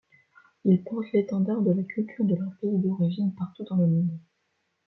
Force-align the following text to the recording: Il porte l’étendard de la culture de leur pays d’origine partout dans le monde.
Il 0.65 0.83
porte 0.83 1.11
l’étendard 1.13 1.61
de 1.61 1.73
la 1.73 1.83
culture 1.83 2.25
de 2.25 2.33
leur 2.35 2.49
pays 2.59 2.79
d’origine 2.79 3.35
partout 3.35 3.63
dans 3.65 3.75
le 3.75 3.85
monde. 3.85 4.19